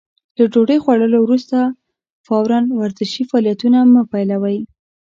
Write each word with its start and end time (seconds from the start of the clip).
له 0.37 0.45
ډوډۍ 0.51 0.77
خوړلو 0.83 1.17
وروسته 1.21 1.57
فورً 2.25 2.51
ورزشي 2.81 3.23
فعالیتونه 3.29 3.79
مه 3.93 4.01
پيلوئ. 4.11 4.59